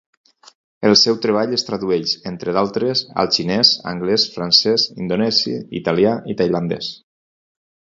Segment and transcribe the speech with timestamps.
[0.87, 6.93] El seu treball es tradueix, entre d'altres, al xinès, anglès, francès, indonesi, italià i tailandès.